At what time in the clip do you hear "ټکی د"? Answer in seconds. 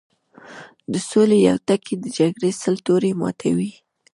1.67-2.05